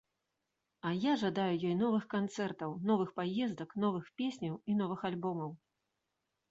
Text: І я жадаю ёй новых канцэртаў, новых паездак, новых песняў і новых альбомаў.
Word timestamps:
І 0.91 1.01
я 1.03 1.11
жадаю 1.23 1.51
ёй 1.67 1.75
новых 1.83 2.07
канцэртаў, 2.15 2.73
новых 2.93 3.09
паездак, 3.21 3.69
новых 3.85 4.13
песняў 4.23 4.61
і 4.71 4.81
новых 4.83 4.99
альбомаў. 5.13 5.55